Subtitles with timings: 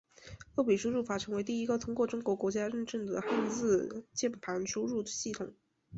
[0.55, 5.53] 二笔输入法成为第一个通过中国国家认证的汉字键盘输入系统。